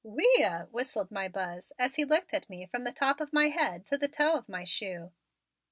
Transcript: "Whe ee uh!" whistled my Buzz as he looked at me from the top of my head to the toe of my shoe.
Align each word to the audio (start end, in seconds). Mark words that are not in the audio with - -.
"Whe 0.03 0.23
ee 0.39 0.43
uh!" 0.43 0.65
whistled 0.71 1.11
my 1.11 1.27
Buzz 1.27 1.71
as 1.77 1.93
he 1.93 2.05
looked 2.05 2.33
at 2.33 2.49
me 2.49 2.65
from 2.65 2.85
the 2.85 2.91
top 2.91 3.21
of 3.21 3.31
my 3.31 3.49
head 3.49 3.85
to 3.85 3.99
the 3.99 4.07
toe 4.07 4.33
of 4.33 4.49
my 4.49 4.63
shoe. 4.63 5.11